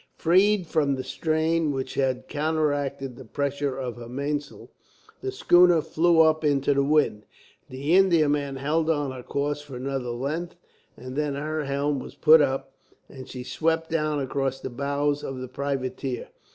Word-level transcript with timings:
Freed 0.15 0.65
from 0.65 0.95
the 0.95 1.03
strain 1.03 1.71
which 1.71 1.93
had 1.93 2.27
counteracted 2.27 3.15
the 3.15 3.23
pressure 3.23 3.77
of 3.77 3.97
her 3.97 4.09
mainsail, 4.09 4.71
the 5.21 5.31
schooner 5.31 5.79
flew 5.79 6.21
up 6.21 6.43
into 6.43 6.73
the 6.73 6.81
wind. 6.83 7.27
The 7.69 7.93
Indiaman 7.95 8.55
held 8.55 8.89
on 8.89 9.11
her 9.11 9.21
course 9.21 9.61
for 9.61 9.75
another 9.75 10.09
length, 10.09 10.55
and 10.97 11.15
then 11.15 11.35
her 11.35 11.65
helm 11.65 11.99
was 11.99 12.15
put 12.15 12.41
up, 12.41 12.73
and 13.09 13.29
she 13.29 13.43
swept 13.43 13.91
down 13.91 14.19
across 14.19 14.59
the 14.59 14.71
bows 14.71 15.23
of 15.23 15.37
the 15.39 15.47
privateer. 15.47 16.29